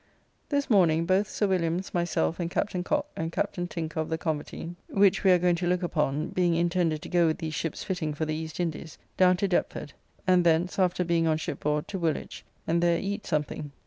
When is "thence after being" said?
10.43-11.27